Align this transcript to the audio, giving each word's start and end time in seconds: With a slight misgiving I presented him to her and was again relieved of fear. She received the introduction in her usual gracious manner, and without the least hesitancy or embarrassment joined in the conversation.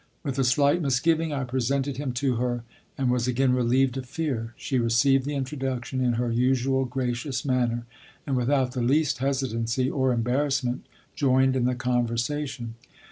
With 0.23 0.39
a 0.39 0.43
slight 0.43 0.81
misgiving 0.81 1.31
I 1.31 1.43
presented 1.43 1.97
him 1.97 2.11
to 2.13 2.37
her 2.37 2.63
and 2.97 3.11
was 3.11 3.27
again 3.27 3.53
relieved 3.53 3.97
of 3.97 4.07
fear. 4.07 4.55
She 4.57 4.79
received 4.79 5.25
the 5.27 5.35
introduction 5.35 6.01
in 6.01 6.13
her 6.13 6.31
usual 6.31 6.85
gracious 6.85 7.45
manner, 7.45 7.85
and 8.25 8.35
without 8.35 8.71
the 8.71 8.81
least 8.81 9.19
hesitancy 9.19 9.91
or 9.91 10.11
embarrassment 10.11 10.87
joined 11.15 11.55
in 11.55 11.65
the 11.65 11.75
conversation. 11.75 12.73